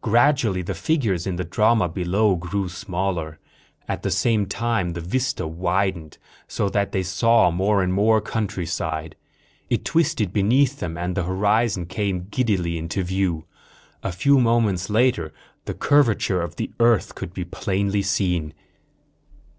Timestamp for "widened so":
5.46-6.70